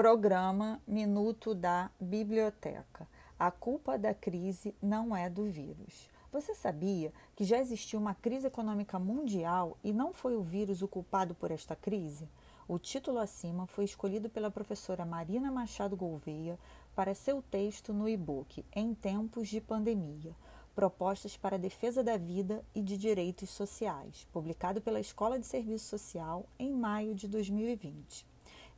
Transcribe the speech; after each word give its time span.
Programa 0.00 0.80
Minuto 0.86 1.54
da 1.54 1.90
Biblioteca. 2.00 3.06
A 3.38 3.50
culpa 3.50 3.98
da 3.98 4.14
crise 4.14 4.74
não 4.80 5.14
é 5.14 5.28
do 5.28 5.44
vírus. 5.44 6.08
Você 6.32 6.54
sabia 6.54 7.12
que 7.36 7.44
já 7.44 7.58
existiu 7.58 8.00
uma 8.00 8.14
crise 8.14 8.46
econômica 8.46 8.98
mundial 8.98 9.76
e 9.84 9.92
não 9.92 10.10
foi 10.10 10.34
o 10.34 10.42
vírus 10.42 10.80
o 10.80 10.88
culpado 10.88 11.34
por 11.34 11.50
esta 11.50 11.76
crise? 11.76 12.26
O 12.66 12.78
título 12.78 13.18
acima 13.18 13.66
foi 13.66 13.84
escolhido 13.84 14.30
pela 14.30 14.50
professora 14.50 15.04
Marina 15.04 15.52
Machado 15.52 15.98
Gouveia 15.98 16.58
para 16.96 17.14
seu 17.14 17.42
texto 17.42 17.92
no 17.92 18.08
e-book 18.08 18.64
Em 18.74 18.94
Tempos 18.94 19.48
de 19.48 19.60
Pandemia 19.60 20.34
Propostas 20.74 21.36
para 21.36 21.56
a 21.56 21.58
Defesa 21.58 22.02
da 22.02 22.16
Vida 22.16 22.64
e 22.74 22.80
de 22.80 22.96
Direitos 22.96 23.50
Sociais, 23.50 24.26
publicado 24.32 24.80
pela 24.80 24.98
Escola 24.98 25.38
de 25.38 25.46
Serviço 25.46 25.84
Social 25.84 26.46
em 26.58 26.72
maio 26.72 27.14
de 27.14 27.28
2020. 27.28 28.29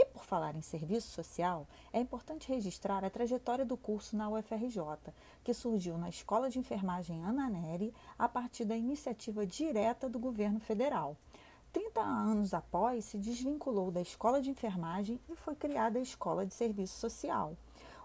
E 0.00 0.04
por 0.04 0.24
falar 0.24 0.54
em 0.54 0.62
serviço 0.62 1.08
social, 1.08 1.66
é 1.92 1.98
importante 1.98 2.48
registrar 2.48 3.04
a 3.04 3.10
trajetória 3.10 3.64
do 3.64 3.76
curso 3.76 4.16
na 4.16 4.30
UFRJ, 4.30 4.80
que 5.42 5.52
surgiu 5.52 5.98
na 5.98 6.08
Escola 6.08 6.48
de 6.48 6.56
Enfermagem 6.56 7.24
Ana 7.24 7.50
Neri 7.50 7.92
a 8.16 8.28
partir 8.28 8.64
da 8.64 8.76
iniciativa 8.76 9.44
direta 9.44 10.08
do 10.08 10.16
governo 10.20 10.60
federal. 10.60 11.16
30 11.72 12.00
anos 12.00 12.54
após, 12.54 13.06
se 13.06 13.18
desvinculou 13.18 13.90
da 13.90 14.00
Escola 14.00 14.40
de 14.40 14.50
Enfermagem 14.50 15.20
e 15.28 15.34
foi 15.34 15.56
criada 15.56 15.98
a 15.98 16.02
Escola 16.02 16.46
de 16.46 16.54
Serviço 16.54 16.96
Social. 17.00 17.56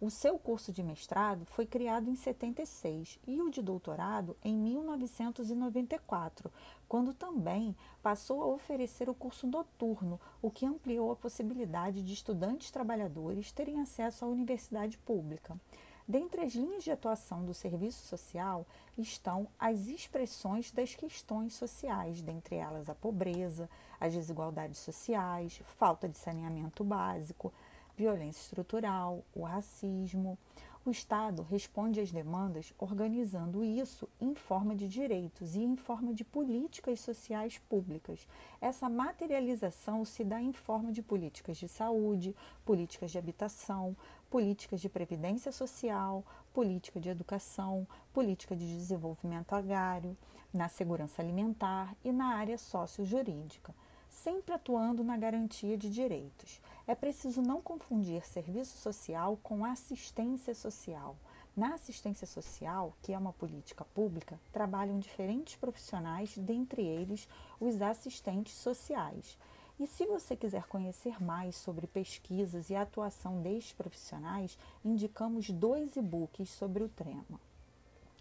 O 0.00 0.10
seu 0.10 0.38
curso 0.38 0.72
de 0.72 0.80
mestrado 0.80 1.44
foi 1.44 1.66
criado 1.66 2.08
em 2.08 2.14
76 2.14 3.18
e 3.26 3.42
o 3.42 3.50
de 3.50 3.60
doutorado 3.60 4.36
em 4.44 4.56
1994, 4.56 6.52
quando 6.88 7.12
também 7.12 7.74
passou 8.00 8.40
a 8.40 8.46
oferecer 8.46 9.10
o 9.10 9.14
curso 9.14 9.48
noturno, 9.48 10.20
o 10.40 10.52
que 10.52 10.64
ampliou 10.64 11.10
a 11.10 11.16
possibilidade 11.16 12.00
de 12.00 12.14
estudantes 12.14 12.70
trabalhadores 12.70 13.50
terem 13.50 13.80
acesso 13.80 14.24
à 14.24 14.28
universidade 14.28 14.96
pública. 14.98 15.58
Dentre 16.06 16.42
as 16.42 16.54
linhas 16.54 16.84
de 16.84 16.92
atuação 16.92 17.44
do 17.44 17.52
serviço 17.52 18.06
social 18.06 18.64
estão 18.96 19.48
as 19.58 19.88
expressões 19.88 20.70
das 20.70 20.94
questões 20.94 21.54
sociais, 21.54 22.22
dentre 22.22 22.54
elas 22.54 22.88
a 22.88 22.94
pobreza, 22.94 23.68
as 24.00 24.14
desigualdades 24.14 24.78
sociais, 24.78 25.60
falta 25.76 26.08
de 26.08 26.16
saneamento 26.16 26.84
básico, 26.84 27.52
violência 27.98 28.42
estrutural, 28.42 29.24
o 29.34 29.42
racismo. 29.42 30.38
O 30.86 30.90
Estado 30.90 31.42
responde 31.42 32.00
às 32.00 32.12
demandas 32.12 32.72
organizando 32.78 33.64
isso 33.64 34.08
em 34.20 34.36
forma 34.36 34.74
de 34.74 34.86
direitos 34.86 35.56
e 35.56 35.60
em 35.60 35.76
forma 35.76 36.14
de 36.14 36.24
políticas 36.24 37.00
sociais 37.00 37.58
públicas. 37.58 38.26
Essa 38.60 38.88
materialização 38.88 40.04
se 40.04 40.22
dá 40.22 40.40
em 40.40 40.52
forma 40.52 40.92
de 40.92 41.02
políticas 41.02 41.56
de 41.56 41.68
saúde, 41.68 42.34
políticas 42.64 43.10
de 43.10 43.18
habitação, 43.18 43.96
políticas 44.30 44.80
de 44.80 44.88
previdência 44.88 45.50
social, 45.50 46.24
política 46.54 47.00
de 47.00 47.08
educação, 47.08 47.86
política 48.14 48.54
de 48.54 48.64
desenvolvimento 48.64 49.54
agrário, 49.54 50.16
na 50.54 50.68
segurança 50.68 51.20
alimentar 51.20 51.94
e 52.04 52.12
na 52.12 52.36
área 52.36 52.56
sociojurídica 52.56 53.74
sempre 54.08 54.54
atuando 54.54 55.04
na 55.04 55.16
garantia 55.16 55.76
de 55.76 55.90
direitos. 55.90 56.60
É 56.88 56.94
preciso 56.94 57.42
não 57.42 57.60
confundir 57.60 58.26
serviço 58.26 58.78
social 58.78 59.38
com 59.42 59.62
assistência 59.62 60.54
social. 60.54 61.18
Na 61.54 61.74
assistência 61.74 62.26
social, 62.26 62.96
que 63.02 63.12
é 63.12 63.18
uma 63.18 63.34
política 63.34 63.84
pública, 63.84 64.40
trabalham 64.50 64.98
diferentes 64.98 65.54
profissionais, 65.54 66.38
dentre 66.38 66.80
eles 66.80 67.28
os 67.60 67.82
assistentes 67.82 68.54
sociais. 68.54 69.36
E 69.78 69.86
se 69.86 70.06
você 70.06 70.34
quiser 70.34 70.64
conhecer 70.64 71.22
mais 71.22 71.56
sobre 71.56 71.86
pesquisas 71.86 72.70
e 72.70 72.74
atuação 72.74 73.42
destes 73.42 73.74
profissionais, 73.74 74.56
indicamos 74.82 75.50
dois 75.50 75.94
e-books 75.94 76.48
sobre 76.48 76.82
o 76.82 76.88
tema. 76.88 77.38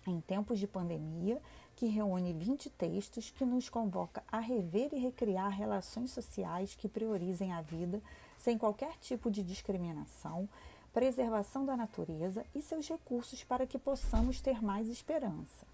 Em 0.07 0.21
tempos 0.21 0.57
de 0.57 0.65
pandemia, 0.65 1.41
que 1.75 1.85
reúne 1.85 2.31
20 2.31 2.69
textos 2.69 3.29
que 3.29 3.43
nos 3.43 3.67
convoca 3.67 4.23
a 4.31 4.39
rever 4.39 4.93
e 4.93 4.97
recriar 4.97 5.49
relações 5.49 6.11
sociais 6.11 6.73
que 6.73 6.87
priorizem 6.87 7.51
a 7.51 7.61
vida 7.61 8.01
sem 8.37 8.57
qualquer 8.57 8.97
tipo 8.99 9.29
de 9.29 9.43
discriminação, 9.43 10.47
preservação 10.93 11.65
da 11.65 11.75
natureza 11.75 12.45
e 12.55 12.61
seus 12.61 12.87
recursos 12.87 13.43
para 13.43 13.67
que 13.67 13.77
possamos 13.77 14.39
ter 14.39 14.63
mais 14.63 14.87
esperança. 14.87 15.67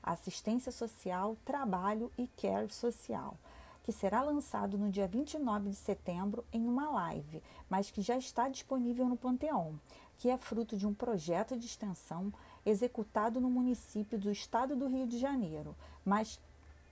Assistência 0.00 0.70
Social, 0.70 1.36
Trabalho 1.44 2.12
e 2.16 2.28
Care 2.28 2.70
Social, 2.72 3.36
que 3.82 3.90
será 3.90 4.22
lançado 4.22 4.78
no 4.78 4.88
dia 4.88 5.08
29 5.08 5.70
de 5.70 5.76
setembro 5.76 6.44
em 6.52 6.64
uma 6.64 6.88
live, 6.90 7.42
mas 7.68 7.90
que 7.90 8.02
já 8.02 8.16
está 8.16 8.48
disponível 8.48 9.08
no 9.08 9.16
Panteão, 9.16 9.80
que 10.16 10.30
é 10.30 10.38
fruto 10.38 10.76
de 10.76 10.86
um 10.86 10.94
projeto 10.94 11.56
de 11.56 11.66
extensão 11.66 12.32
executado 12.64 13.40
no 13.40 13.50
município 13.50 14.18
do 14.18 14.30
estado 14.30 14.76
do 14.76 14.88
Rio 14.88 15.06
de 15.06 15.18
Janeiro, 15.18 15.76
mas 16.04 16.40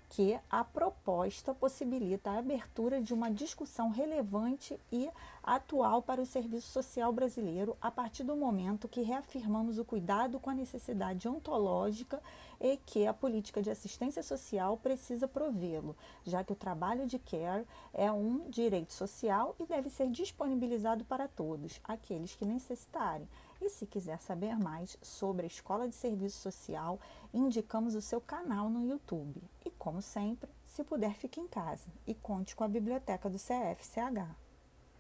que 0.09 0.39
a 0.51 0.65
proposta 0.65 1.55
possibilita 1.55 2.31
a 2.31 2.39
abertura 2.39 3.01
de 3.01 3.13
uma 3.13 3.31
discussão 3.31 3.91
relevante 3.91 4.79
e 4.91 5.09
atual 5.43 6.03
para 6.03 6.21
o 6.21 6.27
serviço 6.27 6.69
social 6.69 7.13
brasileiro 7.13 7.77
a 7.81 7.91
partir 7.91 8.25
do 8.25 8.37
momento 8.37 8.89
que 8.89 9.03
reafirmamos 9.03 9.79
o 9.79 9.85
cuidado 9.85 10.39
com 10.41 10.51
a 10.51 10.55
necessidade 10.55 11.29
ontológica 11.29 12.23
e 12.61 12.77
que 12.79 13.07
a 13.07 13.15
política 13.15 13.63
de 13.63 13.71
assistência 13.71 14.23
social 14.23 14.77
precisa 14.77 15.29
provê-lo, 15.29 15.97
já 16.25 16.43
que 16.43 16.53
o 16.53 16.57
trabalho 16.57 17.07
de 17.07 17.19
care 17.19 17.67
é 17.93 18.11
um 18.11 18.49
direito 18.51 18.93
social 18.93 19.55
e 19.59 19.67
deve 19.67 19.91
ser 19.91 20.11
disponibilizado 20.11 21.05
para 21.05 21.29
todos, 21.29 21.81
aqueles 21.85 22.35
que 22.35 22.45
necessitarem. 22.45 23.29
E 23.61 23.69
se 23.69 23.87
quiser 23.87 24.21
saber 24.21 24.57
mais 24.57 24.97
sobre 25.03 25.45
a 25.45 25.49
Escola 25.49 25.89
de 25.89 25.95
Serviço 25.95 26.39
Social, 26.39 27.01
indicamos 27.35 27.95
o 27.95 28.01
seu 28.01 28.21
canal 28.21 28.71
no 28.71 28.87
YouTube. 28.87 29.43
Como 29.79 30.03
sempre, 30.03 30.51
se 30.65 30.83
puder, 30.83 31.15
fique 31.15 31.41
em 31.41 31.47
casa 31.47 31.89
e 32.07 32.15
conte 32.15 32.57
com 32.57 32.65
a 32.65 32.69
biblioteca 32.69 33.31
do 33.31 33.39
CFCH. 33.39 34.48